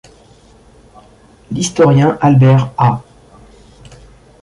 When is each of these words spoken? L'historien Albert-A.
L'historien 1.51 2.17
Albert-A. 2.21 3.03